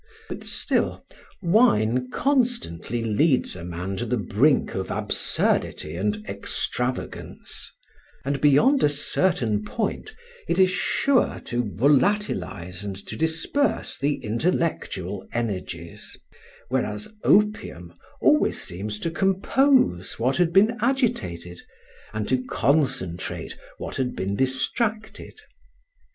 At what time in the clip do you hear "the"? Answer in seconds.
4.07-4.17, 13.95-14.15